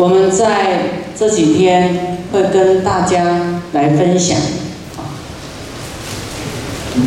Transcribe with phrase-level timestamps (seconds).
[0.00, 4.34] 我们在这几天会跟大家来分享，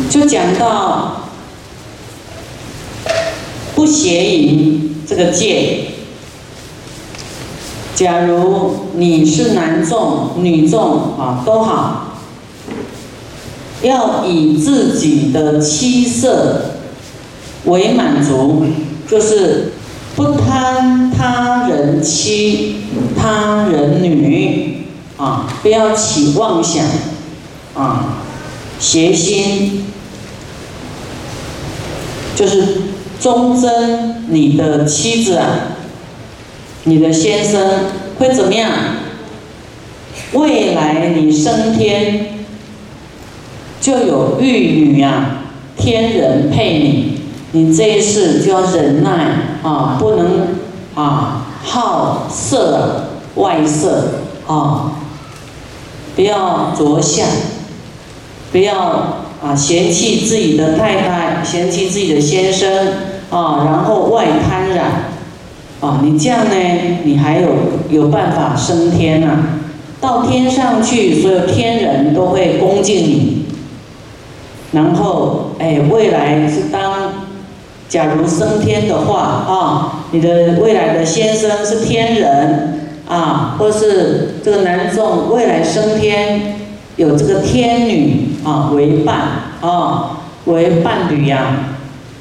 [0.08, 1.28] 就讲到
[3.74, 5.86] 不邪淫这个戒。
[7.96, 12.20] 假如你是男众、女众啊，都好，
[13.82, 16.76] 要以自己的妻色
[17.64, 18.64] 为满足，
[19.08, 19.72] 就是
[20.16, 22.76] 不贪他人妻、
[23.16, 24.84] 他人女
[25.16, 26.84] 啊，不要起妄想
[27.74, 28.22] 啊，
[28.78, 29.84] 邪心，
[32.36, 32.82] 就是
[33.20, 35.46] 忠贞你的妻子啊。
[36.84, 37.86] 你的先生
[38.18, 38.70] 会怎么样？
[40.34, 42.44] 未来你升天，
[43.80, 45.44] 就有玉女啊，
[45.76, 47.13] 天人配你。
[47.54, 49.10] 你这一世就要忍耐
[49.62, 50.48] 啊，不能
[50.96, 54.90] 啊好色外色啊，
[56.16, 57.24] 不要着相，
[58.50, 58.76] 不要
[59.40, 62.88] 啊嫌弃自己的太太，嫌弃自己的先生
[63.30, 65.14] 啊，然后外贪染。
[65.80, 66.54] 啊，你这样呢，
[67.04, 67.50] 你还有
[67.88, 69.60] 有办法升天呐？
[70.00, 73.44] 到天上去，所有天人都会恭敬你。
[74.72, 76.93] 然后，哎，未来是当，
[77.88, 86.56] 假如升天的话啊，你的未来的先生是天人啊，或是这个男众未来升天
[86.96, 89.16] 有这个天女啊为伴
[89.60, 91.76] 啊为伴侣呀，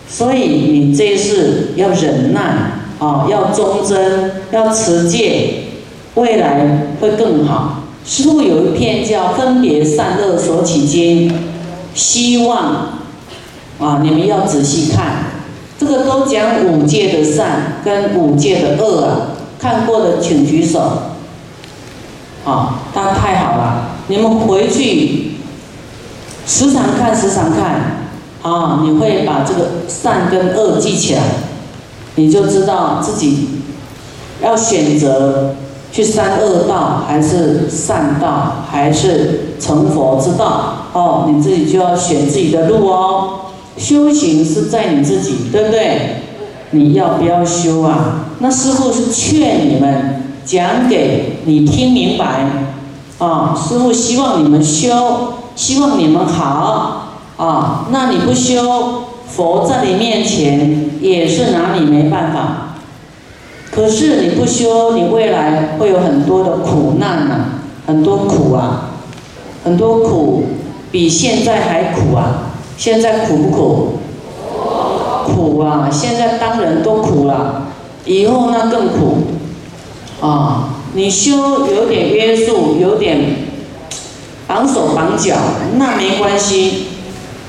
[0.07, 2.71] 所以你这一世要忍耐。
[2.99, 5.63] 啊，要忠贞，要持戒，
[6.15, 7.83] 未来会更好。
[8.05, 11.29] 师父有一篇叫《分别善恶所起经》，
[11.93, 12.57] 希望
[13.77, 15.32] 啊，你们要仔细看，
[15.85, 19.17] 这个都讲五戒的善跟五戒的恶啊。
[19.59, 20.79] 看过的请举手。
[22.45, 25.37] 啊，那太好了，你们回去
[26.45, 28.07] 时常看，时常看，
[28.41, 31.21] 啊，你会把这个善跟恶记起来。
[32.15, 33.47] 你就知道自己
[34.41, 35.55] 要选择
[35.91, 41.29] 去三恶道，还是善道，还是成佛之道哦。
[41.29, 43.39] 你自己就要选自己的路哦。
[43.77, 46.17] 修行是在你自己，对不对？
[46.71, 48.25] 你要不要修啊？
[48.39, 52.45] 那师傅是劝你们，讲给你听明白
[53.19, 53.55] 啊。
[53.55, 57.07] 师傅希望你们修，希望你们好
[57.37, 57.87] 啊。
[57.91, 59.03] 那你不修？
[59.25, 62.75] 佛在你面前也是拿你没办法，
[63.71, 67.45] 可是你不修，你未来会有很多的苦难呐，
[67.87, 68.91] 很多苦啊，
[69.63, 70.43] 很多苦
[70.91, 72.52] 比现在还苦啊！
[72.83, 73.89] 现在苦不苦？
[75.33, 75.89] 苦啊！
[75.89, 77.67] 现在当人都苦了，
[78.03, 79.19] 以后那更苦
[80.19, 80.67] 啊！
[80.93, 83.45] 你修有点约束，有点
[84.47, 85.37] 绑手绑脚，
[85.77, 86.87] 那没关系。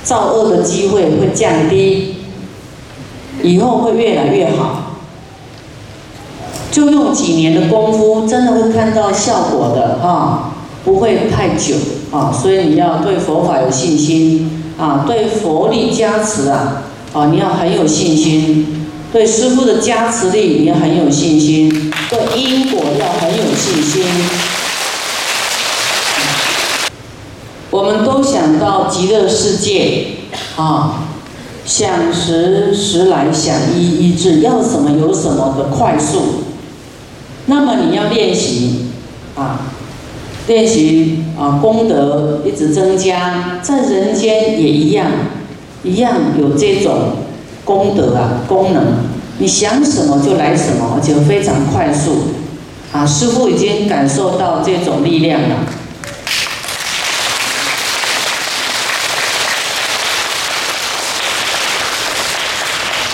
[0.05, 2.15] 造恶的机会会降低，
[3.43, 4.93] 以后会越来越好。
[6.71, 10.53] 就用几年的功夫，真的会看到效果的哈，
[10.85, 11.75] 不会太久
[12.13, 12.31] 啊。
[12.31, 18.87] 所以你要对佛法有信心啊，对佛力加持啊，啊，你要很有信心。
[19.13, 21.93] 对师父的加持力，你要很有信心。
[22.11, 24.03] 对因果要很有信心。
[27.71, 30.07] 我们都想到极乐世界，
[30.57, 31.07] 啊，
[31.65, 36.45] 想时时来，想一一至，要什么有什么的快速。
[37.47, 38.87] 那么你要练习，
[39.37, 39.61] 啊，
[40.47, 45.07] 练习啊，功德一直增加，在人间也一样，
[45.83, 47.17] 一样有这种
[47.65, 48.85] 功德啊功能。
[49.39, 52.35] 你想什么就来什么，而且非常快速，
[52.93, 55.57] 啊，师傅已经感受到这种力量了。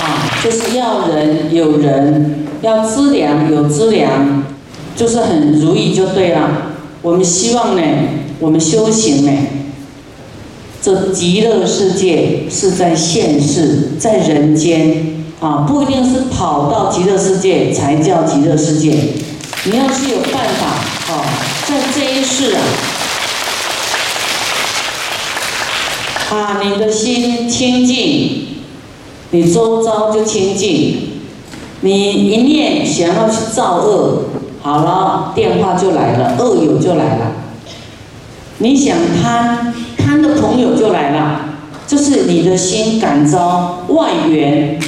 [0.02, 4.42] 啊就是要人有人，要资粮有资粮，
[4.96, 6.69] 就是很如意就对了。
[7.02, 7.82] 我们希望呢，
[8.40, 9.32] 我们修行呢，
[10.82, 18.90] 这极乐世界是在现世，在人间啊，不一定是跑到极乐世界才叫极乐世界。
[19.64, 20.66] 你要是有办法
[21.12, 21.24] 啊，
[21.66, 22.60] 在这一世啊，
[26.30, 28.46] 啊，你的心清净。
[29.32, 31.22] 你周遭就清净，
[31.82, 34.24] 你一念想要去造恶，
[34.62, 37.32] 好了，电话就来了，恶友就来了。
[38.58, 41.40] 你想贪贪的朋友就来了，
[41.86, 44.78] 这是你的心感召外援，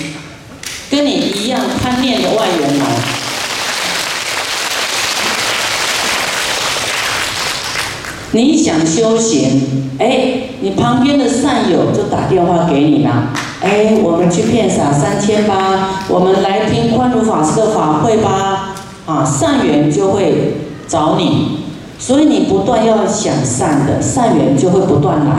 [0.90, 2.84] 跟你一样贪恋的外援来。
[8.32, 13.28] 你想修行，哎，你旁边的善友就打电话给你了。
[13.62, 18.61] 哎，我们去骗傻三千八，我们来听宽如法师的法会吧。
[19.06, 20.54] 啊，善缘就会
[20.86, 21.58] 找你，
[21.98, 25.32] 所以你不断要想善的，善缘就会不断来。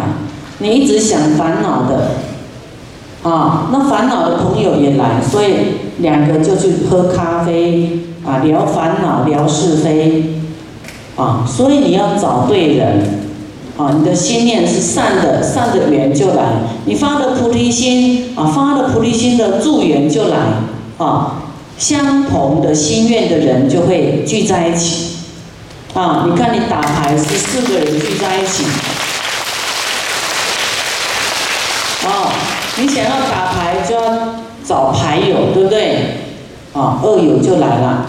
[0.60, 2.12] 你一直想烦恼的，
[3.24, 5.56] 啊，那烦恼的朋友也来，所以
[6.00, 10.40] 两个就去喝咖啡，啊，聊烦恼，聊是非。
[11.16, 13.20] 啊，所以你要找对人，
[13.78, 20.38] 啊，你的心念是善的，善的缘就来；你发的菩提心，啊，发的菩提心的助缘就来，
[20.98, 21.43] 啊，
[21.78, 25.18] 相同的心愿的人就会聚在一起，
[25.94, 28.64] 啊，你看你打牌是四个人聚在一起，
[32.06, 32.32] 哦，
[32.78, 34.36] 你想要打牌就要
[34.66, 36.18] 找牌友，对不对？
[36.74, 38.06] 啊，二友就来了，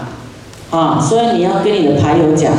[0.71, 2.51] 啊，所以你要跟你的牌友讲。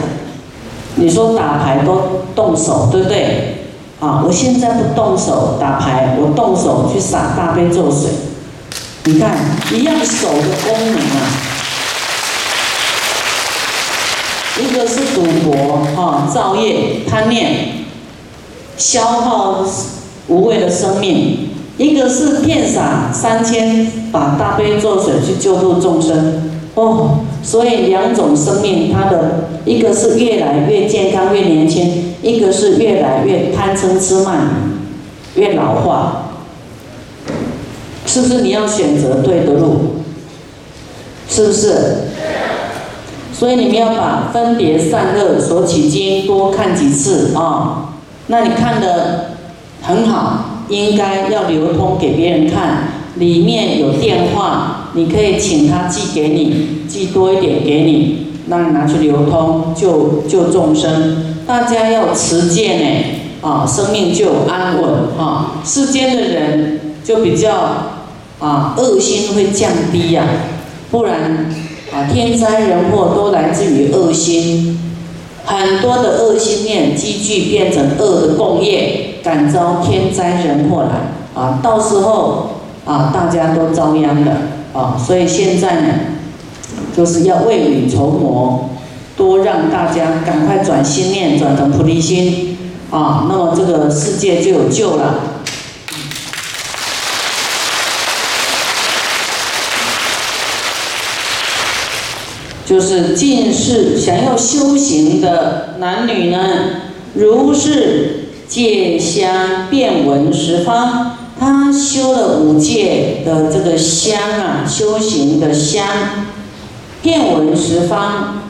[0.98, 3.66] 你说打牌都动手，对不对？
[4.00, 8.08] 啊，我现在不动手打牌，我动手去洒大杯做水。
[9.08, 9.36] 你看，
[9.72, 11.30] 一样手的功能啊，
[14.58, 17.84] 一个是赌博，哈，造业、贪念，
[18.76, 19.64] 消耗
[20.26, 26.50] 无谓的生命；一个是骗洒三千，把大悲做水去救度众生。
[26.74, 34.48] 哦，所以两种生命，它的一个是越来越健康、越年轻，一个是越来越贪嗔痴慢，
[35.36, 36.25] 越老化，
[38.16, 38.40] 是不是？
[38.40, 39.96] 你要选择对的路，
[41.28, 42.08] 是不是？
[43.30, 47.90] 所以你们要把分别善恶所起经多看几次啊。
[48.28, 49.32] 那你看的
[49.82, 54.90] 很好，应该要流通给别人看，里面有电话。
[54.94, 61.36] 你可以请他寄给你，寄多一点给你，让你拿去流通，救救众生。
[61.46, 65.60] 大家要持戒呢，啊，生命就安稳啊。
[65.62, 67.52] 世间的人就比较
[68.38, 70.24] 啊，恶心会降低呀，
[70.90, 71.46] 不然
[71.92, 74.78] 啊，天灾人祸都来自于恶心，
[75.44, 82.50] 很多的恶心念积聚变成恶的共业，感召天灾人祸来啊，到时候
[82.84, 84.32] 啊，大家都遭殃的。
[84.72, 85.88] 啊，所以现在呢，
[86.94, 88.68] 就是要未雨绸缪，
[89.16, 92.58] 多让大家赶快转心念，转成菩提心，
[92.90, 95.14] 啊，那么这个世界就有救了。
[102.66, 106.38] 就是近世想要修行的男女呢，
[107.14, 111.12] 如是戒香遍闻十方。
[111.38, 115.84] 他修了五戒的这个香啊，修行的香，
[117.02, 118.40] 遍闻十方，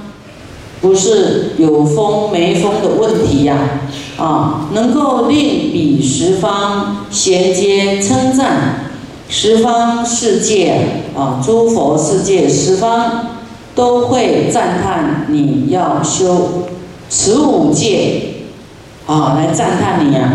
[0.81, 3.81] 不是有风没风的问题呀，
[4.17, 8.93] 啊，能够令彼十方衔接称赞，
[9.29, 13.36] 十方世界啊，诸佛世界十方
[13.76, 16.67] 都会赞叹你要修
[17.08, 18.23] 持五戒，
[19.06, 20.32] 啊，来赞叹你呀。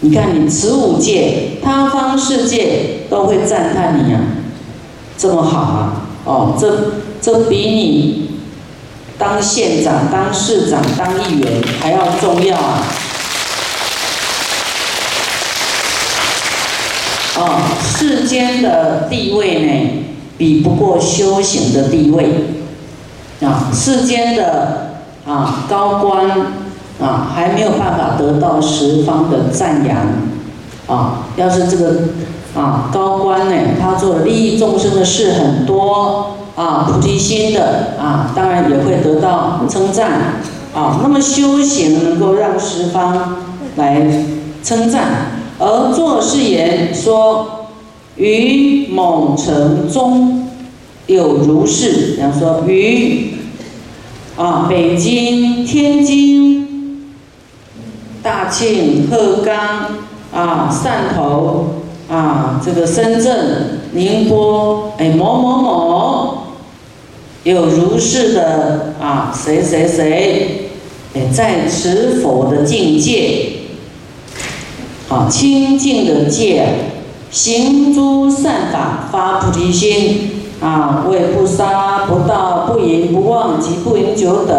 [0.00, 4.20] 你看，你持五戒，他方世界都会赞叹你啊，
[5.16, 6.02] 这么好啊！
[6.24, 8.30] 哦，这这比你
[9.16, 12.82] 当县长、当市长、当议员还要重要啊！
[17.38, 17.60] 哦，
[17.96, 19.72] 世间的地位呢，
[20.38, 22.56] 比不过修行的地位
[23.40, 23.70] 啊！
[23.72, 26.30] 世间的啊高官。
[26.98, 29.98] 啊，还没有办法得到十方的赞扬，
[30.86, 31.94] 啊，要是这个
[32.56, 40.40] 啊高官呢，他做利益众生的事很多，啊，菩提心的啊，当然也会得到称赞，
[40.74, 43.36] 啊，那么修行能够让十方
[43.76, 44.00] 来
[44.64, 47.55] 称赞，而做誓言说，
[48.16, 50.48] 于某城中
[51.06, 53.34] 有如是，比方说于
[54.36, 56.56] 啊北京、天津。
[58.22, 59.98] 大庆、鹤岗
[60.32, 66.38] 啊、汕头啊，这个深圳、宁波，哎，某某某，
[67.44, 70.70] 有如是的啊，谁谁谁，
[71.14, 73.50] 哎，在持佛的境界，
[75.08, 76.66] 啊，清净的戒，
[77.36, 84.56] 行诸善法，发菩提心，啊，为不杀、不盗、不淫、不妄及不饮酒等，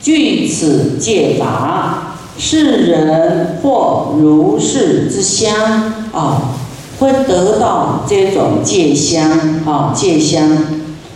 [0.00, 2.14] 具此戒法。
[2.38, 5.52] 世人或如是之香
[6.12, 6.52] 啊，
[7.00, 9.28] 会得到这种戒香
[9.66, 10.48] 啊，戒香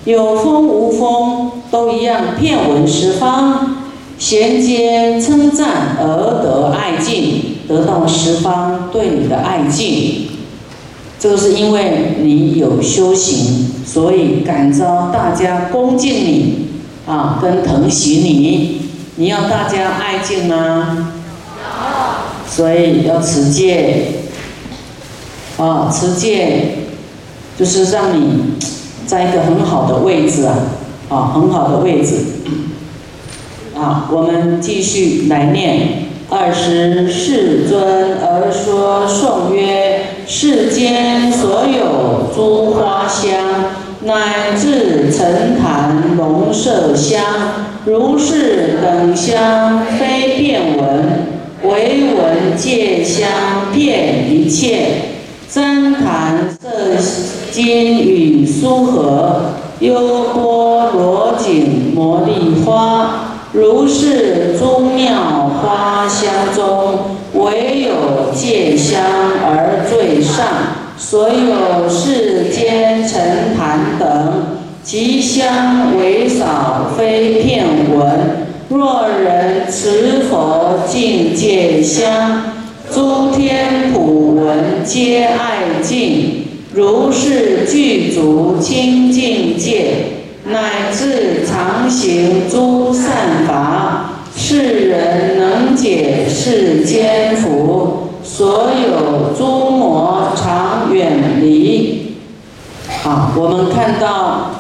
[0.05, 3.77] 有风无风都一样，遍闻十方，
[4.19, 6.05] 衔接称赞而
[6.43, 10.24] 得爱敬，得到十方对你的爱敬。
[11.25, 16.69] 就是因为你有修行，所以感召大家恭敬你
[17.07, 18.83] 啊，跟疼惜你。
[19.17, 21.15] 你要大家爱敬吗？
[22.47, 24.09] 所以要持戒。
[25.57, 26.77] 啊，持戒
[27.59, 28.41] 就是让你
[29.07, 30.59] 在一个很好的位置啊，
[31.09, 32.17] 啊，很好的位置。
[33.75, 36.05] 啊，我们继续来念。
[36.31, 39.94] 二十世尊而说颂曰：
[40.27, 43.33] 世间所有诸花香，
[44.05, 47.23] 乃至沉檀龙麝香，
[47.85, 51.27] 如是等香，非遍闻，
[51.63, 53.29] 唯闻戒香
[53.73, 54.87] 遍一切。
[55.51, 56.69] 真檀色
[57.53, 65.13] 金与苏合，优波罗锦摩利花，如是诸妙
[65.63, 66.09] 花
[71.07, 78.47] 所有世间沉檀等，其香为少，非片闻。
[78.71, 82.55] 若人持佛净戒香。
[82.91, 89.95] 诸天普闻皆爱敬，如是具足清净戒，
[90.47, 102.17] 乃至常行诸善法，世人能解世间福，所有诸魔常远离。
[103.03, 104.51] 啊，我们看到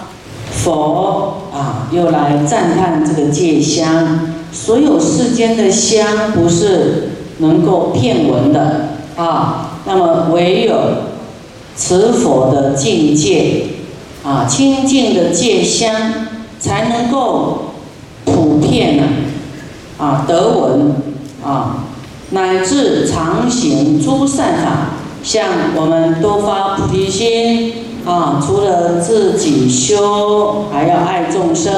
[0.50, 7.10] 佛啊，又来赞叹这个戒香，所有世间的香不是。
[7.38, 10.74] 能够骗闻的啊，那么唯有
[11.76, 13.64] 持佛的境界
[14.22, 15.92] 啊，清净的戒香，
[16.60, 17.74] 才能够
[18.24, 19.02] 普遍呢
[19.98, 20.94] 啊得闻
[21.44, 21.86] 啊，
[22.30, 24.90] 乃至常行诸善法，
[25.24, 31.72] 像我们多发菩提心啊，除了自己修，还要爱众生，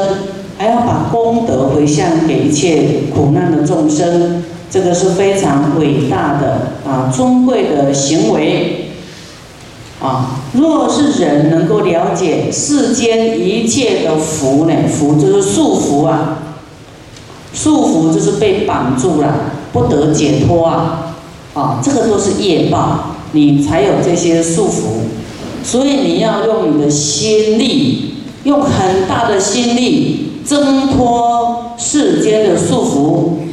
[0.58, 4.42] 还要把功德回向给一切苦难的众生。
[4.68, 8.90] 这个是非常伟大的啊，尊贵的行为
[10.02, 10.42] 啊！
[10.52, 14.74] 若是人能够了解世间一切的福呢？
[14.88, 16.38] 福就是束缚啊，
[17.54, 21.14] 束缚就是被绑住了，不得解脱啊！
[21.54, 25.06] 啊，这个都是业报，你才有这些束缚。
[25.66, 33.46] 所以你要用你的心力，用很大的心力挣脱世间的束缚。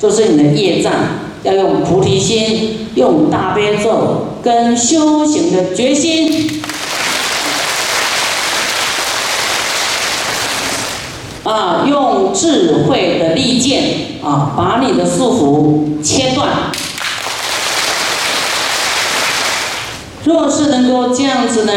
[0.00, 0.90] 就是你的业障，
[1.42, 6.62] 要用菩提心，用大悲咒跟修行的决心，
[11.44, 13.82] 啊，用智慧的利剑
[14.24, 16.48] 啊，把你的束缚切断。
[20.32, 21.72] 若是能够这样子呢，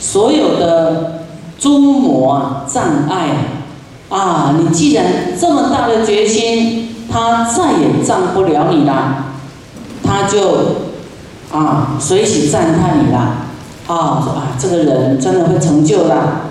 [0.00, 1.22] 所有的
[1.58, 3.28] 诸魔、障碍
[4.08, 5.06] 啊，你既然
[5.40, 6.82] 这么大的决心。
[7.08, 9.26] 他再也赞不了你了，
[10.02, 10.40] 他就
[11.52, 13.18] 啊随喜赞叹你了，
[13.86, 16.50] 啊说啊这个人真的会成就了，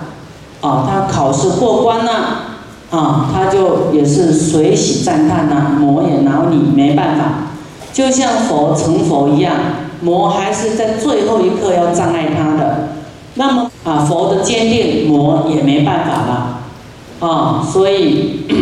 [0.62, 2.12] 啊他考试过关了，
[2.90, 7.24] 啊他就也是随喜赞叹呐，魔也恼你没办法，
[7.92, 9.54] 就像佛成佛一样，
[10.00, 12.88] 魔还是在最后一刻要障碍他的，
[13.34, 16.58] 那么啊佛的坚定，魔也没办法了，
[17.20, 18.40] 啊所以。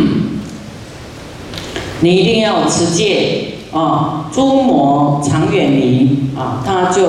[2.01, 3.41] 你一定要持戒。
[3.71, 6.19] 啊，诸魔常远离。
[6.37, 7.07] 啊，他就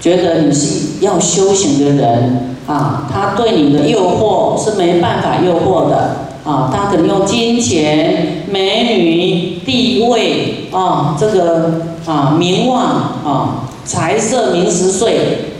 [0.00, 2.56] 觉得你是要修行的人。
[2.66, 6.16] 啊，他对你的诱惑是没办法诱惑的。
[6.44, 15.52] 啊，他可能用金钱、美女、地位啊，这个啊名望啊、财色名食睡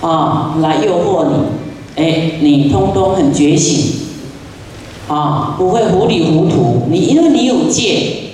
[0.00, 1.34] 啊来诱惑你，
[2.02, 3.98] 哎，你通通很觉醒。
[5.08, 6.86] 啊，不会糊里糊涂。
[6.88, 8.30] 你因为你有戒，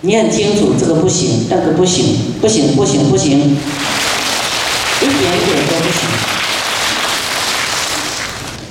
[0.00, 6.00] 你很清楚这个不行，那个不行，不行，不行，不行，一点点都不行。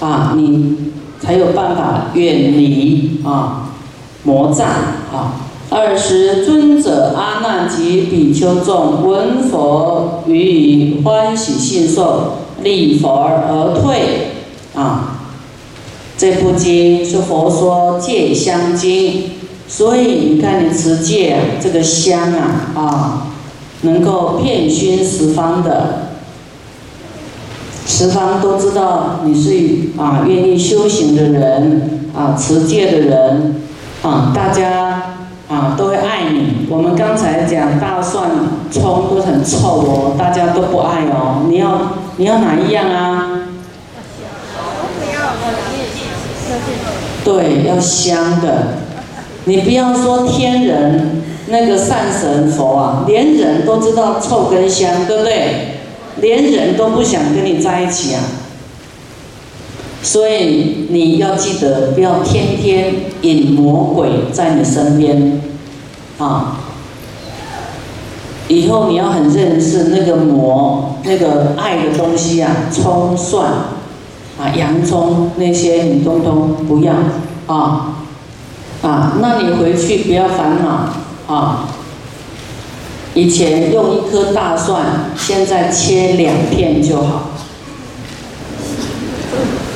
[0.01, 0.75] 啊，你
[1.21, 3.69] 才有办法远离啊
[4.23, 5.48] 魔障啊。
[5.71, 14.31] 二十尊者阿难及比丘众闻佛语以欢喜信受，礼佛而退
[14.73, 15.19] 啊。
[16.17, 19.31] 这部经是佛说戒香经，
[19.67, 23.27] 所以你看你持戒，这个香啊啊，
[23.83, 26.09] 能够遍熏十方的，
[27.85, 33.61] 十方都知道你是啊愿意修行的人啊，持戒的人
[34.01, 34.98] 啊，大家
[35.49, 36.67] 啊都会爱你。
[36.69, 38.29] 我们刚才讲大蒜、
[38.71, 41.45] 葱都很臭哦，大家都不爱哦。
[41.49, 43.41] 你要你要哪一样啊？
[47.23, 48.79] 对，要香的。
[49.45, 55.79] 你不要说天人那个善神佛啊，连人都知道臭跟香，对不对？
[56.17, 58.21] 连人都不想跟你在一起啊。
[60.01, 65.41] 所以你要记得，不要天天引魔鬼在你身边，
[66.17, 66.61] 啊！
[68.47, 73.51] 以后你要很认识那个魔，那个爱的东西啊，葱蒜，
[74.39, 76.93] 啊，洋葱那些你通通不要，
[77.45, 77.95] 啊，
[78.81, 81.69] 啊，那你回去不要烦恼，啊！
[83.13, 87.31] 以前用一颗大蒜，现在切两片就好。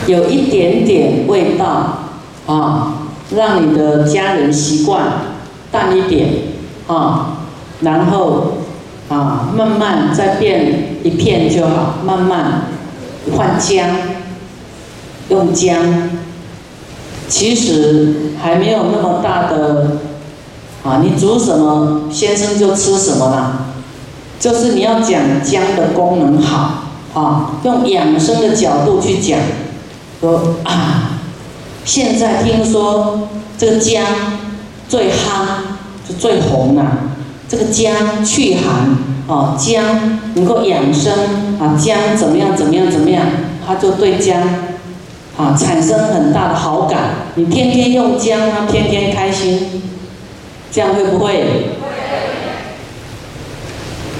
[0.07, 2.10] 有一点点味道，
[2.45, 2.93] 啊，
[3.36, 5.01] 让你的家人习惯
[5.72, 6.29] 淡一点，
[6.88, 7.38] 啊，
[7.81, 8.57] 然后
[9.10, 12.63] 啊，慢慢再变一片就好，慢慢
[13.38, 13.88] 换姜，
[15.29, 16.10] 用姜，
[17.29, 20.00] 其实还没有那么大的，
[20.83, 23.67] 啊，你煮什么，先生就吃什么啦，
[24.38, 26.83] 就是你要讲姜的功能好，
[27.13, 29.39] 啊，用养生的角度去讲。
[30.24, 31.20] 说啊，
[31.84, 33.27] 现在听说
[33.58, 34.06] 这个姜
[34.88, 35.46] 最夯，
[36.08, 36.82] 就最红的。
[37.50, 39.84] 这个姜去寒，哦，姜
[40.36, 41.13] 能够养生
[41.60, 43.25] 啊，姜怎么样怎么样怎么样，
[43.68, 44.42] 他就对姜
[45.36, 47.15] 啊产生很大的好感。
[47.36, 49.84] 你天天用姜，他天天开心，
[50.72, 51.68] 这样会不会？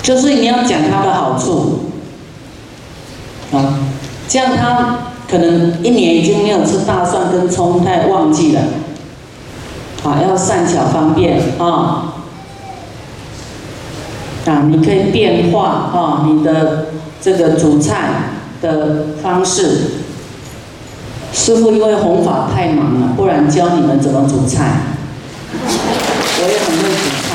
[0.02, 1.92] 就是你要讲它的好处
[3.54, 3.80] 啊，
[4.28, 5.13] 这样他。
[5.30, 8.62] 可能一年已经没有吃大蒜跟葱，他忘记了。
[10.04, 12.14] 啊，要善巧方便啊！
[14.46, 16.88] 啊，你可以变化啊，你的
[17.22, 18.10] 这个煮菜
[18.62, 19.92] 的方式。
[21.32, 24.82] 师傅因为弘法太忙了，不然教你们怎么煮菜。
[25.56, 27.32] 我也很会煮菜。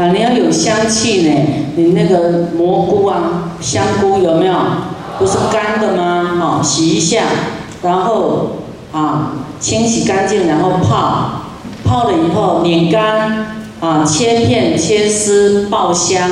[0.00, 1.34] 啊，你要有香气呢，
[1.76, 4.54] 你那个蘑菇啊、香菇有没有？
[5.18, 6.38] 不是干的吗？
[6.40, 7.24] 哈，洗一下，
[7.82, 8.52] 然后
[8.92, 11.42] 啊，清洗干净，然后泡，
[11.84, 13.46] 泡了以后拧干，
[13.80, 16.30] 啊，切片切丝爆香，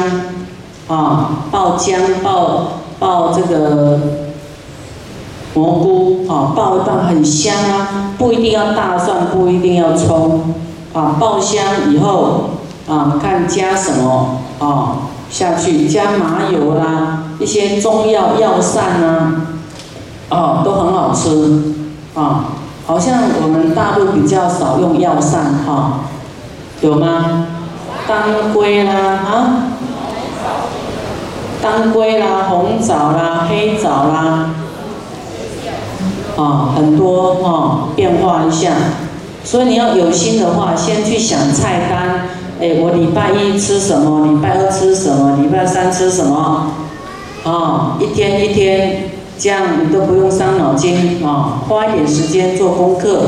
[0.86, 4.00] 啊，爆姜爆爆这个
[5.52, 10.54] 蘑菇，啊，爆一爆很香啊，不一定要大蒜，不一定要葱，
[10.94, 12.57] 啊，爆香以后，
[12.88, 14.96] 啊，看加什么，啊。
[15.30, 19.42] 下去加麻油啦，一些中药药膳啊，
[20.30, 21.64] 哦，都很好吃，
[22.14, 22.46] 啊，
[22.86, 26.00] 好像我们大陆比较少用药膳哈，
[26.80, 27.46] 有吗？
[28.08, 29.64] 当归啦，啊，
[31.60, 34.48] 当归啦，红枣啦，黑枣啦，
[36.38, 38.72] 啊，很多哈，变化一下，
[39.44, 42.37] 所以你要有心的话，先去想菜单。
[42.60, 44.26] 哎，我礼拜一吃什么？
[44.26, 45.36] 礼拜二吃什么？
[45.40, 46.72] 礼拜三吃什么？
[47.44, 53.20] 啊，一天一天，这样你都不用伤脑筋啊，花一点时间做功课，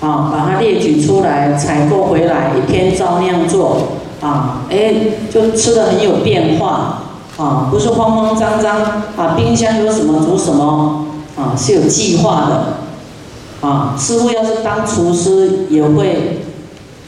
[0.00, 3.88] 啊，把它列举出来，采购回来，一天照那样做，
[4.22, 4.94] 啊，哎，
[5.30, 7.02] 就吃的很有变化，
[7.36, 8.80] 啊，不是慌慌张张，
[9.16, 11.04] 啊，冰箱有什么煮什么，
[11.36, 16.35] 啊，是有计划的，啊，师傅要是当厨师也会。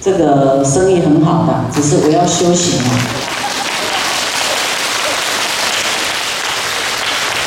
[0.09, 2.90] 这个生意很好的，只是我要修行嘛。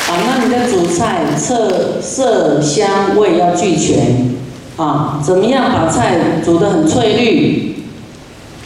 [0.08, 4.32] 啊，那你的主菜色色香味要俱全
[4.76, 7.84] 啊，怎么样把菜煮得很翠绿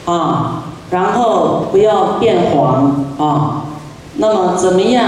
[0.04, 0.64] 啊？
[0.90, 3.64] 然后不要变黄啊。
[4.16, 5.06] 那么怎么样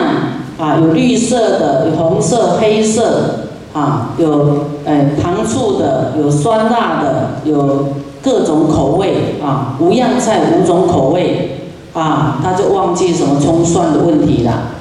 [0.59, 0.79] 啊？
[0.81, 7.98] 有绿色的，有红色、黑色啊，有哎糖醋的，有酸辣的，有。
[8.23, 14.73] 各种口味啊，五样菜五种口味啊，他就忘记什么葱蒜的问题了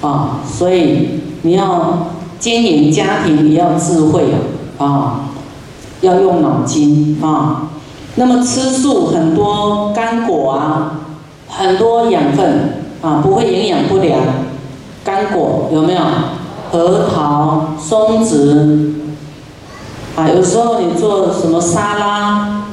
[0.00, 4.24] 啊，所以你要经营家庭你要智慧
[4.78, 5.20] 啊啊，
[6.00, 7.70] 要用脑筋啊。
[8.16, 11.00] 那么吃素很多干果啊，
[11.48, 14.20] 很多养分啊，不会营养不良。
[15.04, 16.00] 干果有没有？
[16.68, 18.95] 核桃、松子
[20.16, 22.64] 啊有时候你做什么沙拉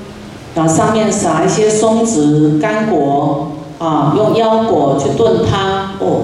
[0.55, 6.23] 啊上面撒一些松子干果啊用腰果去炖它哦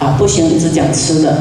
[0.00, 1.36] 啊不行只讲吃的。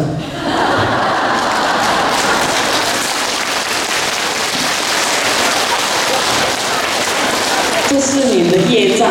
[7.89, 9.09] 这是你的业障。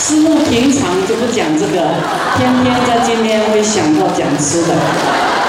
[0.00, 1.94] 师傅平常就不讲这个
[2.36, 5.39] 天天在今天会想到讲吃的。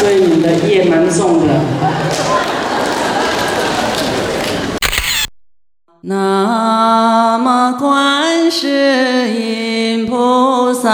[0.00, 1.52] 所以你的业蛮重的。
[6.00, 10.88] 南无观世音菩萨，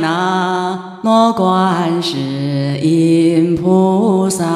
[0.00, 4.46] 南无观世音菩萨，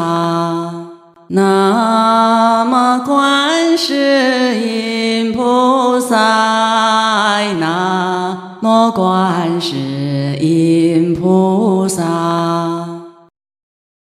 [1.28, 6.16] 南无观世音菩萨，
[7.60, 12.41] 南无观世音菩萨。